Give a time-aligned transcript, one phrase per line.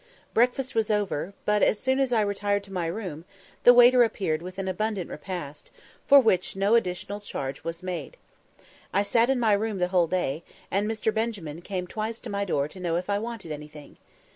[0.33, 3.23] Breakfast was over, but, as soon as I retired to my room,
[3.63, 5.69] the waiter appeared with an abundant repast,
[6.07, 8.17] for which no additional charge was made.
[8.91, 10.41] I sat in my room the whole day,
[10.71, 11.13] and Mr.
[11.13, 13.97] Benjamin came twice to my door to know if I wanted anything.